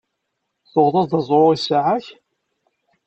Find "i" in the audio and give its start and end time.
1.55-1.57